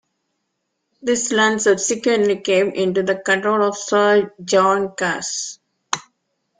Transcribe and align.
This 1.03 1.31
land 1.31 1.61
subsequently 1.61 2.39
came 2.39 2.69
into 2.71 3.03
the 3.03 3.17
control 3.17 3.61
of 3.61 3.77
Sir 3.77 4.33
John 4.43 4.95
Cass. 4.95 5.59